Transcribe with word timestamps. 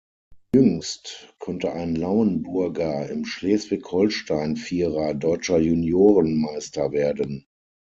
Jüngst 0.55 1.35
konnte 1.37 1.73
ein 1.73 1.95
Lauenburger 1.95 3.07
im 3.07 3.23
Schleswig-Holstein-Vierer 3.23 5.13
Deutscher 5.13 5.59
Juniorenmeister 5.59 6.91
werden. 6.91 7.45